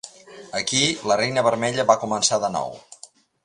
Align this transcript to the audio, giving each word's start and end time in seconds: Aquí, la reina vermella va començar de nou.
Aquí, 0.59 0.79
la 1.11 1.17
reina 1.21 1.45
vermella 1.49 1.87
va 1.93 1.99
començar 2.07 2.43
de 2.47 2.53
nou. 2.59 2.75